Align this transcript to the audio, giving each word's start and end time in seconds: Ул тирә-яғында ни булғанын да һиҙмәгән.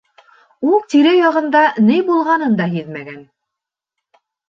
Ул 0.69 0.81
тирә-яғында 0.93 1.63
ни 1.91 2.01
булғанын 2.09 2.59
да 2.65 2.71
һиҙмәгән. 2.75 3.25